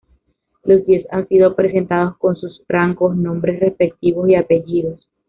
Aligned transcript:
Los 0.63 0.83
diez 0.87 1.05
han 1.11 1.27
sido 1.27 1.55
presentados, 1.55 2.17
con 2.17 2.35
sus 2.35 2.63
rangos, 2.67 3.15
nombres 3.15 3.59
respectivos 3.59 4.27
y 4.29 4.33
apellidos. 4.33 5.07